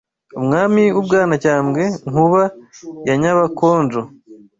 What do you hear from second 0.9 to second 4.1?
w’u Bwanacyambwe Nkuba ya Nyabakonjo